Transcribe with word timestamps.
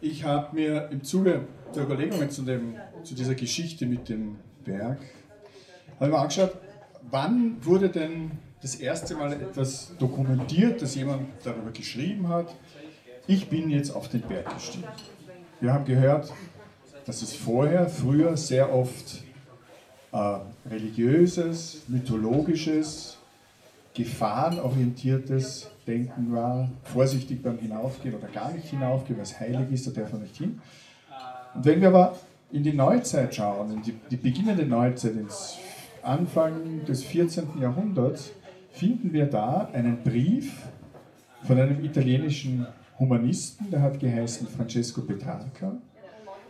ich 0.00 0.24
habe 0.24 0.54
mir 0.54 0.88
im 0.90 1.02
Zuge 1.02 1.42
der 1.74 1.84
Überlegungen 1.84 2.30
zu, 2.30 2.42
dem, 2.42 2.76
zu 3.02 3.14
dieser 3.14 3.34
Geschichte 3.34 3.86
mit 3.86 4.08
dem 4.08 4.36
Berg, 4.64 4.98
habe 5.98 6.10
mir 6.10 6.18
angeschaut, 6.18 6.56
wann 7.10 7.64
wurde 7.64 7.88
denn 7.90 8.32
das 8.62 8.74
erste 8.74 9.14
Mal 9.14 9.32
etwas 9.32 9.94
dokumentiert, 9.98 10.82
dass 10.82 10.94
jemand 10.94 11.28
darüber 11.44 11.70
geschrieben 11.70 12.28
hat, 12.28 12.54
ich 13.26 13.48
bin 13.48 13.70
jetzt 13.70 13.90
auf 13.90 14.08
den 14.08 14.22
Berg 14.22 14.52
gestiegen. 14.54 14.84
Wir 15.60 15.72
haben 15.72 15.84
gehört, 15.84 16.32
dass 17.04 17.22
es 17.22 17.34
vorher, 17.34 17.88
früher 17.88 18.36
sehr 18.36 18.74
oft 18.74 19.22
äh, 20.12 20.38
religiöses, 20.68 21.82
mythologisches, 21.88 23.19
gefahrenorientiertes 23.94 25.70
Denken 25.86 26.32
war, 26.32 26.70
vorsichtig 26.84 27.42
beim 27.42 27.58
Hinaufgehen 27.58 28.14
oder 28.14 28.28
gar 28.28 28.52
nicht 28.52 28.66
hinaufgehen, 28.66 29.18
weil 29.18 29.24
es 29.24 29.38
heilig 29.40 29.72
ist, 29.72 29.86
da 29.86 30.00
darf 30.00 30.12
man 30.12 30.22
nicht 30.22 30.36
hin. 30.36 30.60
Und 31.54 31.64
wenn 31.64 31.80
wir 31.80 31.88
aber 31.88 32.16
in 32.52 32.62
die 32.62 32.72
Neuzeit 32.72 33.34
schauen, 33.34 33.72
in 33.72 33.82
die, 33.82 33.94
die 34.10 34.16
beginnende 34.16 34.64
Neuzeit, 34.64 35.16
ins 35.16 35.58
Anfang 36.02 36.84
des 36.86 37.04
14. 37.04 37.60
Jahrhunderts, 37.60 38.32
finden 38.72 39.12
wir 39.12 39.26
da 39.26 39.68
einen 39.72 40.02
Brief 40.02 40.52
von 41.42 41.58
einem 41.58 41.84
italienischen 41.84 42.66
Humanisten, 42.98 43.70
der 43.70 43.82
hat 43.82 43.98
geheißen 43.98 44.46
Francesco 44.46 45.00
Petrarca. 45.02 45.76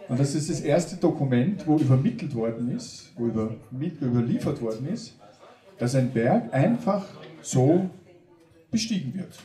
Und 0.08 0.18
das 0.18 0.34
ist 0.34 0.50
das 0.50 0.60
erste 0.60 0.96
Dokument, 0.96 1.66
wo 1.66 1.76
übermittelt 1.76 2.34
worden 2.34 2.76
ist, 2.76 3.12
wo 3.16 3.26
über, 3.26 3.54
überliefert 3.72 4.60
worden 4.60 4.88
ist, 4.88 5.14
dass 5.78 5.94
ein 5.94 6.10
Berg 6.10 6.52
einfach 6.52 7.06
so 7.42 7.90
bestiegen 8.70 9.14
wird. 9.14 9.38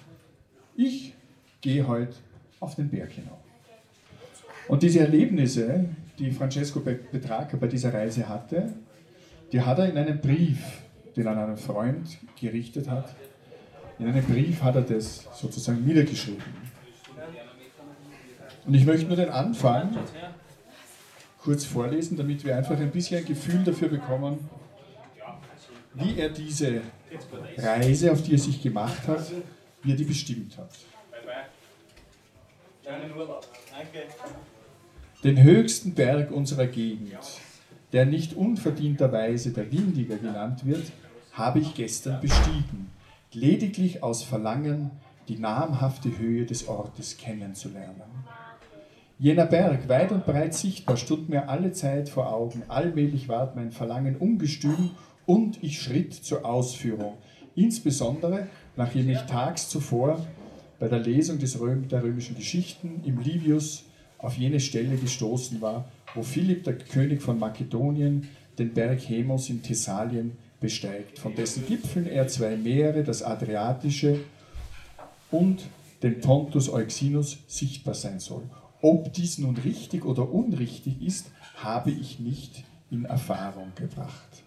Ich 0.76 1.14
gehe 1.62 1.88
heute 1.88 2.16
auf 2.60 2.76
den 2.76 2.90
Berg 2.90 3.12
hinauf. 3.12 3.40
Und 4.68 4.84
diese 4.84 5.00
Erlebnisse, 5.00 5.86
die 6.18 6.32
Francesco 6.32 6.80
Petrarca 6.80 7.58
bei 7.58 7.68
dieser 7.68 7.94
Reise 7.94 8.28
hatte, 8.28 8.74
die 9.52 9.62
hat 9.62 9.80
er 9.80 9.90
in 9.90 9.98
einem 9.98 10.20
Brief, 10.20 10.60
den 11.16 11.26
er 11.26 11.34
an 11.34 11.40
einen 11.40 11.58
Freund 11.58 12.18
gerichtet 12.40 12.90
hat, 12.90 13.16
in 14.00 14.08
einem 14.08 14.24
Brief 14.26 14.62
hat 14.62 14.76
er 14.76 14.82
das 14.82 15.28
sozusagen 15.34 15.86
niedergeschrieben. 15.86 16.44
Und 18.66 18.74
ich 18.74 18.86
möchte 18.86 19.08
nur 19.08 19.16
den 19.16 19.30
Anfang 19.30 19.96
kurz 21.40 21.64
vorlesen, 21.64 22.18
damit 22.18 22.44
wir 22.44 22.58
einfach 22.58 22.78
ein 22.78 22.92
bisschen 22.92 23.20
ein 23.20 23.26
Gefühl 23.26 23.64
dafür 23.64 23.88
bekommen, 23.88 24.40
wie 25.96 26.20
er 26.20 26.30
diese 26.30 26.82
Reise, 27.58 28.12
auf 28.12 28.22
die 28.22 28.34
er 28.34 28.40
sich 28.40 28.62
gemacht 28.62 29.08
hat, 29.08 29.32
wie 29.84 29.92
er 29.92 29.98
die 29.98 30.04
bestimmt 30.04 30.58
hat. 30.58 30.70
Den 35.24 35.42
höchsten 35.42 35.94
Berg 35.96 36.32
unserer 36.32 36.68
Gegend, 36.68 37.18
der 37.94 38.06
nicht 38.06 38.34
unverdienterweise 38.34 39.52
der 39.52 39.72
Windiger 39.72 40.18
genannt 40.18 40.66
wird, 40.66 40.92
habe 41.34 41.60
ich 41.60 41.74
gestern 41.74 42.22
bestiegen, 42.22 42.92
lediglich 43.34 44.04
aus 44.04 44.24
Verlangen, 44.24 44.92
die 45.28 45.38
namhafte 45.38 46.18
Höhe 46.18 46.46
des 46.46 46.68
Ortes 46.68 47.18
kennenzulernen. 47.18 48.04
Jener 49.18 49.46
Berg, 49.46 49.88
weit 49.88 50.12
und 50.12 50.26
breit 50.26 50.54
sichtbar, 50.54 50.98
stund 50.98 51.30
mir 51.30 51.48
alle 51.48 51.72
Zeit 51.72 52.10
vor 52.10 52.34
Augen. 52.34 52.64
Allmählich 52.68 53.30
ward 53.30 53.56
mein 53.56 53.72
Verlangen 53.72 54.18
ungestüm 54.18 54.92
und 55.26 55.64
ich 55.64 55.82
schritt 55.82 56.14
zur 56.14 56.46
Ausführung. 56.46 57.14
Insbesondere, 57.56 58.48
nachdem 58.76 59.10
ich 59.10 59.20
tags 59.22 59.70
zuvor 59.70 60.26
bei 60.80 60.88
der 60.88 61.00
Lesung 61.00 61.40
des 61.40 61.60
Röm, 61.60 61.88
der 61.88 62.04
römischen 62.04 62.36
Geschichten 62.36 63.02
im 63.06 63.20
Livius 63.20 63.86
auf 64.18 64.38
jene 64.38 64.60
Stelle 64.60 64.98
gestoßen 64.98 65.62
war, 65.62 65.90
wo 66.14 66.24
Philipp, 66.24 66.64
der 66.64 66.78
König 66.78 67.22
von 67.22 67.40
Makedonien, 67.40 68.28
den 68.58 68.74
Berg 68.74 69.00
Hemos 69.08 69.50
in 69.50 69.62
Thessalien 69.62 70.34
besteigt, 70.60 71.20
von 71.20 71.36
dessen 71.36 71.66
Gipfeln 71.66 72.08
er 72.08 72.28
zwei 72.28 72.56
Meere, 72.56 73.04
das 73.04 73.24
Adriatische 73.24 74.20
und 75.32 75.64
den 76.04 76.22
Pontus 76.22 76.70
Euxinus, 76.70 77.40
sichtbar 77.48 77.96
sein 77.96 78.20
soll. 78.20 78.44
Ob 78.82 79.14
dies 79.14 79.38
nun 79.38 79.58
richtig 79.58 80.06
oder 80.06 80.32
unrichtig 80.32 81.02
ist, 81.02 81.32
habe 81.58 81.92
ich 81.92 82.20
nicht 82.20 82.64
in 82.92 83.06
Erfahrung 83.06 83.72
gebracht. 83.76 84.45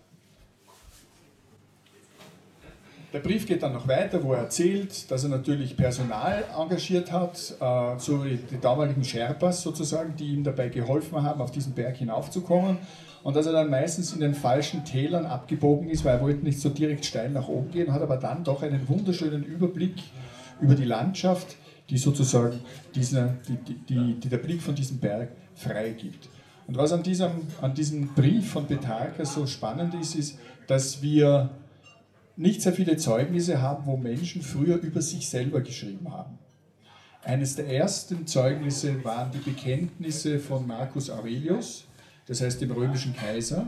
Der 3.11 3.21
Brief 3.21 3.47
geht 3.47 3.63
dann 3.63 3.73
noch 3.73 3.89
weiter, 3.89 4.23
wo 4.23 4.35
er 4.35 4.41
erzählt, 4.41 5.11
dass 5.11 5.25
er 5.25 5.31
natürlich 5.31 5.79
Personal 5.79 6.45
engagiert 6.55 7.11
hat, 7.11 7.55
äh, 7.59 7.99
so 7.99 8.23
die 8.23 8.61
damaligen 8.61 9.03
Sherpas 9.03 9.63
sozusagen, 9.63 10.15
die 10.17 10.35
ihm 10.35 10.45
dabei 10.45 10.69
geholfen 10.69 11.23
haben, 11.23 11.41
auf 11.41 11.51
diesen 11.51 11.73
Berg 11.73 11.97
hinaufzukommen. 11.97 12.77
Und 13.23 13.35
dass 13.35 13.47
er 13.47 13.53
dann 13.53 13.71
meistens 13.71 14.13
in 14.13 14.21
den 14.21 14.35
falschen 14.35 14.85
Tälern 14.85 15.25
abgebogen 15.25 15.89
ist, 15.89 16.05
weil 16.05 16.17
er 16.17 16.21
wollte 16.23 16.45
nicht 16.45 16.61
so 16.61 16.69
direkt 16.69 17.07
steil 17.07 17.31
nach 17.31 17.49
oben 17.49 17.71
gehen, 17.71 17.93
hat 17.93 18.03
aber 18.03 18.19
dann 18.19 18.45
doch 18.45 18.63
einen 18.63 18.87
wunderschönen 18.89 19.43
Überblick 19.43 19.95
über 20.61 20.75
die 20.75 20.85
Landschaft, 20.85 21.57
die 21.89 21.97
sozusagen 21.97 22.61
diese, 22.95 23.39
die, 23.49 23.75
die, 23.89 24.21
die, 24.21 24.29
der 24.29 24.37
Blick 24.37 24.61
von 24.61 24.75
diesem 24.75 24.99
Berg 24.99 25.31
freigibt. 25.55 26.29
Und 26.67 26.77
was 26.77 26.93
an 26.93 27.03
diesem, 27.03 27.31
an 27.63 27.73
diesem 27.73 28.09
Brief 28.09 28.53
von 28.53 28.67
Petarka 28.67 29.25
so 29.25 29.47
spannend 29.47 29.95
ist, 29.95 30.15
ist, 30.15 30.39
dass 30.67 31.01
wir 31.01 31.49
nicht 32.39 32.63
sehr 32.63 32.73
viele 32.73 32.97
Zeugnisse 32.97 33.61
haben, 33.61 33.85
wo 33.87 33.97
Menschen 33.97 34.43
früher 34.43 34.77
über 34.77 35.03
sich 35.03 35.29
selber 35.29 35.61
geschrieben 35.61 36.11
haben. 36.11 36.39
Eines 37.23 37.57
der 37.57 37.67
ersten 37.67 38.27
Zeugnisse 38.29 39.05
waren 39.05 39.33
die 39.33 39.51
Bekenntnisse 39.51 40.39
von 40.39 40.67
Marcus 40.67 41.11
Aurelius, 41.11 41.85
das 42.27 42.41
heißt 42.41 42.61
dem 42.61 42.71
römischen 42.71 43.15
Kaiser. 43.15 43.67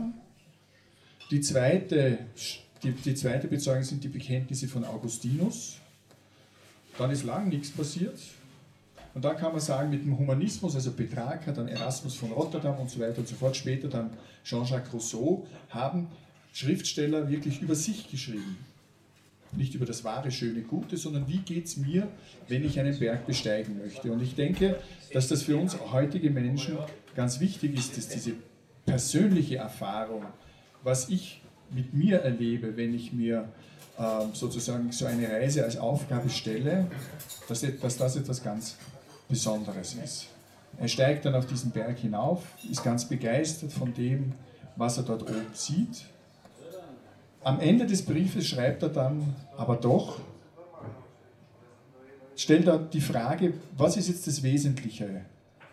Die 1.29 1.41
zweite, 1.41 2.19
die, 2.81 2.91
die 2.93 3.13
zweite 3.13 3.47
Bezeugung 3.47 3.83
sind 3.83 4.03
die 4.05 4.07
Bekenntnisse 4.07 4.69
von 4.69 4.85
Augustinus. 4.85 5.77
Dann 6.97 7.11
ist 7.11 7.23
lang 7.23 7.49
nichts 7.49 7.71
passiert. 7.71 8.19
Und 9.13 9.25
dann 9.25 9.35
kann 9.35 9.51
man 9.51 9.59
sagen, 9.59 9.89
mit 9.89 10.05
dem 10.05 10.17
Humanismus, 10.17 10.75
also 10.75 10.91
Petrarca, 10.93 11.51
dann 11.51 11.67
Erasmus 11.67 12.15
von 12.15 12.31
Rotterdam 12.31 12.79
und 12.79 12.89
so 12.89 13.01
weiter 13.01 13.19
und 13.19 13.27
so 13.27 13.35
fort, 13.35 13.57
später 13.57 13.89
dann 13.89 14.11
Jean-Jacques 14.45 14.93
Rousseau, 14.93 15.45
haben 15.69 16.07
Schriftsteller 16.53 17.29
wirklich 17.29 17.61
über 17.61 17.75
sich 17.75 18.09
geschrieben. 18.09 18.57
Nicht 19.53 19.75
über 19.75 19.85
das 19.85 20.03
wahre, 20.03 20.31
schöne, 20.31 20.61
gute, 20.61 20.95
sondern 20.95 21.27
wie 21.27 21.39
geht 21.39 21.65
es 21.65 21.77
mir, 21.77 22.07
wenn 22.47 22.63
ich 22.63 22.79
einen 22.79 22.97
Berg 22.97 23.25
besteigen 23.25 23.77
möchte. 23.77 24.11
Und 24.11 24.21
ich 24.21 24.35
denke, 24.35 24.79
dass 25.13 25.27
das 25.27 25.43
für 25.43 25.57
uns 25.57 25.77
heutige 25.91 26.29
Menschen 26.29 26.77
ganz 27.15 27.39
wichtig 27.39 27.77
ist, 27.77 27.97
dass 27.97 28.07
diese 28.07 28.33
persönliche 28.85 29.57
Erfahrung, 29.57 30.25
was 30.83 31.09
ich 31.09 31.41
mit 31.69 31.93
mir 31.93 32.19
erlebe, 32.19 32.77
wenn 32.77 32.93
ich 32.93 33.11
mir 33.11 33.49
ähm, 33.99 34.29
sozusagen 34.33 34.91
so 34.91 35.05
eine 35.05 35.29
Reise 35.29 35.63
als 35.63 35.77
Aufgabe 35.77 36.29
stelle, 36.29 36.87
dass, 37.47 37.65
dass 37.81 37.97
das 37.97 38.15
etwas 38.15 38.43
ganz 38.43 38.77
Besonderes 39.27 39.95
ist. 40.03 40.27
Er 40.77 40.87
steigt 40.87 41.25
dann 41.25 41.35
auf 41.35 41.45
diesen 41.45 41.71
Berg 41.71 41.99
hinauf, 41.99 42.43
ist 42.69 42.83
ganz 42.83 43.07
begeistert 43.07 43.71
von 43.71 43.93
dem, 43.93 44.33
was 44.75 44.97
er 44.97 45.03
dort 45.03 45.23
oben 45.23 45.47
sieht 45.53 46.05
am 47.43 47.59
Ende 47.59 47.85
des 47.85 48.03
Briefes 48.03 48.47
schreibt 48.47 48.83
er 48.83 48.89
dann, 48.89 49.35
aber 49.57 49.75
doch, 49.75 50.19
stellt 52.35 52.67
er 52.67 52.79
die 52.79 53.01
Frage, 53.01 53.53
was 53.77 53.97
ist 53.97 54.07
jetzt 54.07 54.27
das 54.27 54.43
Wesentliche? 54.43 55.25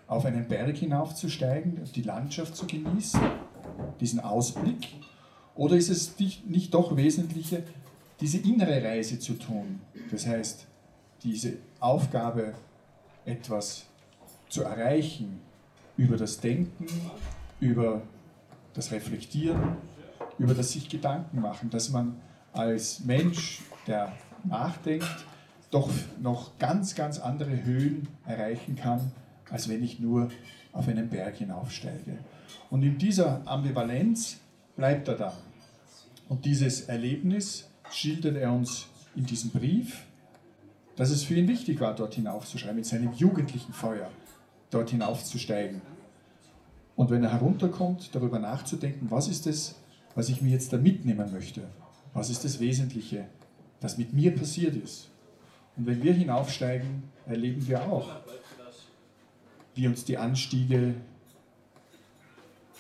Auf 0.06 0.24
einen 0.24 0.48
Berg 0.48 0.76
hinaufzusteigen, 0.76 1.80
die 1.94 2.02
Landschaft 2.02 2.56
zu 2.56 2.66
genießen, 2.66 3.20
diesen 4.00 4.20
Ausblick? 4.20 4.88
Oder 5.54 5.76
ist 5.76 5.90
es 5.90 6.14
nicht 6.46 6.72
doch 6.72 6.96
wesentlicher, 6.96 7.58
diese 8.20 8.38
innere 8.38 8.82
Reise 8.82 9.18
zu 9.18 9.34
tun? 9.34 9.80
Das 10.10 10.26
heißt, 10.26 10.66
diese 11.22 11.54
Aufgabe, 11.80 12.54
etwas 13.26 13.84
zu 14.48 14.62
erreichen, 14.62 15.40
über 15.98 16.16
das 16.16 16.40
Denken, 16.40 16.86
über 17.60 18.00
das 18.72 18.90
Reflektieren, 18.92 19.76
über 20.38 20.54
das 20.54 20.72
sich 20.72 20.88
Gedanken 20.88 21.40
machen, 21.40 21.70
dass 21.70 21.90
man 21.90 22.16
als 22.52 23.00
Mensch, 23.04 23.62
der 23.86 24.12
nachdenkt, 24.44 25.24
doch 25.70 25.90
noch 26.20 26.58
ganz, 26.58 26.94
ganz 26.94 27.18
andere 27.18 27.64
Höhen 27.64 28.08
erreichen 28.26 28.76
kann, 28.76 29.12
als 29.50 29.68
wenn 29.68 29.82
ich 29.82 30.00
nur 30.00 30.30
auf 30.72 30.88
einen 30.88 31.08
Berg 31.08 31.36
hinaufsteige. 31.36 32.18
Und 32.70 32.82
in 32.82 32.98
dieser 32.98 33.42
Ambivalenz 33.46 34.38
bleibt 34.76 35.08
er 35.08 35.16
da. 35.16 35.32
Und 36.28 36.44
dieses 36.44 36.82
Erlebnis 36.82 37.68
schildert 37.90 38.36
er 38.36 38.52
uns 38.52 38.86
in 39.16 39.26
diesem 39.26 39.50
Brief, 39.50 40.04
dass 40.96 41.10
es 41.10 41.22
für 41.22 41.34
ihn 41.34 41.48
wichtig 41.48 41.80
war, 41.80 41.94
dort 41.94 42.14
hinaufzuschreiben, 42.14 42.76
mit 42.76 42.86
seinem 42.86 43.12
jugendlichen 43.12 43.72
Feuer 43.72 44.10
dort 44.70 44.90
hinaufzusteigen. 44.90 45.80
Und 46.96 47.10
wenn 47.10 47.22
er 47.22 47.32
herunterkommt, 47.32 48.14
darüber 48.14 48.38
nachzudenken, 48.38 49.10
was 49.10 49.28
ist 49.28 49.46
es, 49.46 49.76
was 50.18 50.28
ich 50.28 50.42
mir 50.42 50.50
jetzt 50.50 50.72
da 50.72 50.78
mitnehmen 50.78 51.30
möchte. 51.30 51.62
Was 52.12 52.28
ist 52.28 52.44
das 52.44 52.58
Wesentliche, 52.58 53.26
das 53.78 53.98
mit 53.98 54.12
mir 54.12 54.34
passiert 54.34 54.74
ist? 54.74 55.10
Und 55.76 55.86
wenn 55.86 56.02
wir 56.02 56.12
hinaufsteigen, 56.12 57.04
erleben 57.24 57.64
wir 57.68 57.84
auch, 57.84 58.10
wie 59.76 59.86
uns 59.86 60.04
die 60.04 60.18
Anstiege 60.18 60.94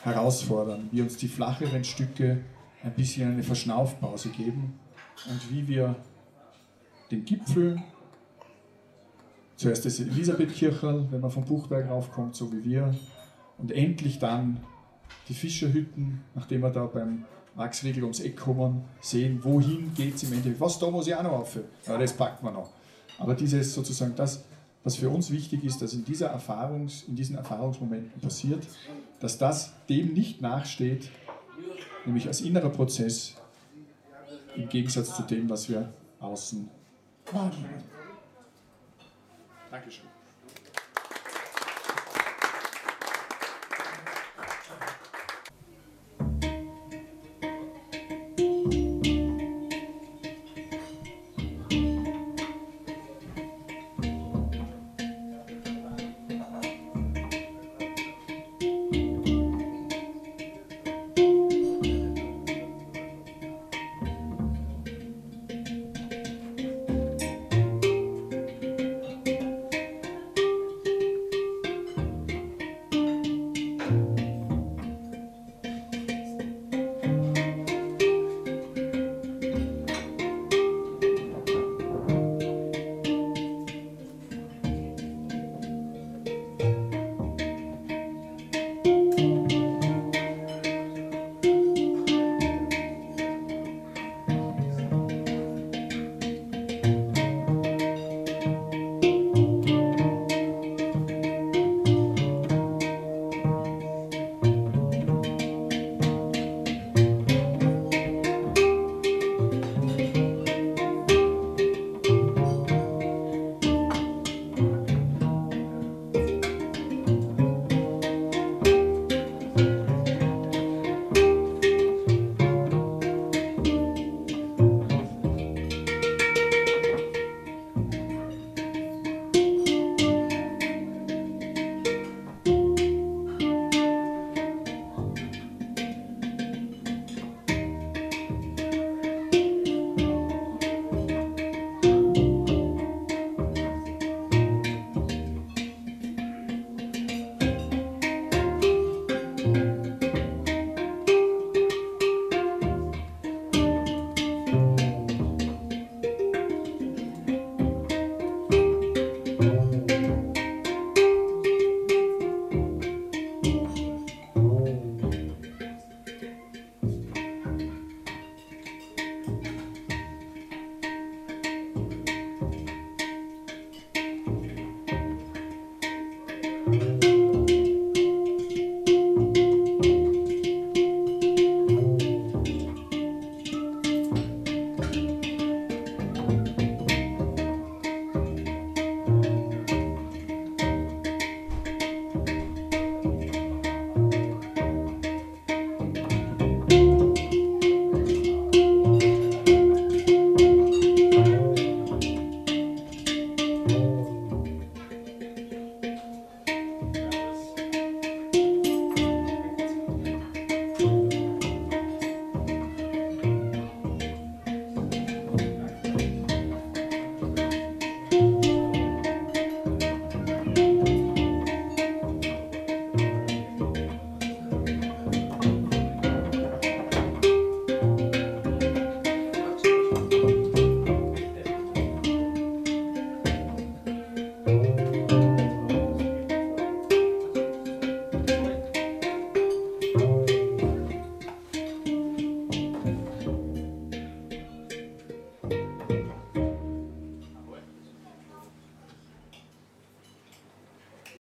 herausfordern, 0.02 0.88
wie 0.90 1.00
uns 1.00 1.16
die 1.16 1.28
flacheren 1.28 1.84
Stücke 1.84 2.40
ein 2.82 2.94
bisschen 2.94 3.30
eine 3.30 3.44
Verschnaufpause 3.44 4.30
geben 4.30 4.76
und 5.30 5.52
wie 5.52 5.68
wir 5.68 5.94
den 7.12 7.24
Gipfel, 7.24 7.80
zuerst 9.54 9.84
das 9.84 10.00
Elisabethkircherl, 10.00 11.06
wenn 11.12 11.20
man 11.20 11.30
vom 11.30 11.44
Buchberg 11.44 11.88
raufkommt, 11.88 12.34
so 12.34 12.52
wie 12.52 12.64
wir, 12.64 12.92
und 13.58 13.70
endlich 13.70 14.18
dann 14.18 14.58
die 15.28 15.34
Fischerhütten, 15.34 16.22
nachdem 16.34 16.62
wir 16.62 16.70
da 16.70 16.86
beim 16.86 17.24
Maxregel 17.54 18.04
ums 18.04 18.20
Eck 18.20 18.36
kommen, 18.36 18.84
sehen, 19.00 19.40
wohin 19.42 19.92
geht 19.94 20.14
es 20.14 20.22
im 20.22 20.32
Endeffekt. 20.32 20.60
Was 20.60 20.78
da 20.78 20.90
muss 20.90 21.06
ich 21.06 21.14
auch 21.14 21.22
noch 21.22 21.32
auf? 21.32 21.58
Ja, 21.86 21.98
das 21.98 22.12
packt 22.12 22.42
man 22.42 22.54
noch. 22.54 22.70
Aber 23.18 23.34
dieses 23.34 23.74
sozusagen 23.74 24.14
das, 24.14 24.44
was 24.84 24.96
für 24.96 25.10
uns 25.10 25.30
wichtig 25.30 25.64
ist, 25.64 25.82
dass 25.82 25.92
in, 25.92 26.04
dieser 26.04 26.30
Erfahrungs-, 26.30 27.06
in 27.08 27.16
diesen 27.16 27.36
Erfahrungsmomenten 27.36 28.20
passiert, 28.20 28.66
dass 29.20 29.38
das 29.38 29.72
dem 29.88 30.12
nicht 30.14 30.40
nachsteht, 30.40 31.10
nämlich 32.06 32.28
als 32.28 32.40
innerer 32.40 32.70
Prozess 32.70 33.34
im 34.54 34.68
Gegensatz 34.68 35.16
zu 35.16 35.22
dem, 35.22 35.50
was 35.50 35.68
wir 35.68 35.92
außen 36.20 36.68
wahrnehmen. 37.32 37.82
Dankeschön. 39.70 40.17